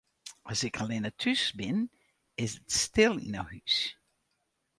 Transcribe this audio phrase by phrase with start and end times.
[0.51, 1.79] As ik allinnich thús bin,
[2.43, 3.77] is it stil yn 'e hús.